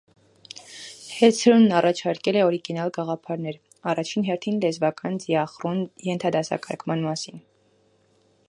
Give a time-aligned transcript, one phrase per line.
[1.15, 3.61] Հեցրոնն առաջարկել է օրիգինալ գաղափարներ՝
[3.93, 7.43] առաջին հերթին լեզվական դիախրոն ենթադասակարգման մասին։